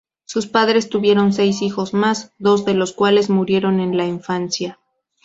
Sus 0.25 0.47
padres 0.47 0.89
tuvieron 0.89 1.31
seis 1.31 1.61
hijos 1.61 1.93
más, 1.93 2.33
dos 2.39 2.65
de 2.65 2.73
los 2.73 2.91
cuales 2.91 3.29
murieron 3.29 3.79
en 3.79 3.97
la 3.97 4.07
infancia. 4.07 4.79